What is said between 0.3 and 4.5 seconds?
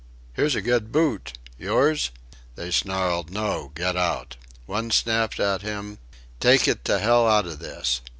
"Here's a good boot. Yours?" They snarled, "No get out."